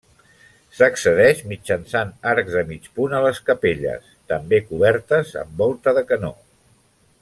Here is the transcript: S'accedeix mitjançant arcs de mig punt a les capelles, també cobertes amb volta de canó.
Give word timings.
S'accedeix 0.77 1.43
mitjançant 1.51 2.09
arcs 2.31 2.55
de 2.59 2.65
mig 2.71 2.89
punt 2.97 3.15
a 3.17 3.21
les 3.27 3.43
capelles, 3.51 4.11
també 4.33 4.65
cobertes 4.73 5.39
amb 5.45 5.63
volta 5.65 5.99
de 6.01 6.09
canó. 6.13 6.37